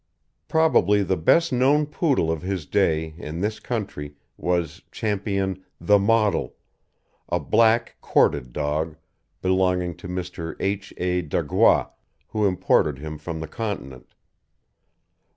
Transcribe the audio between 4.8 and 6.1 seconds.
Ch. The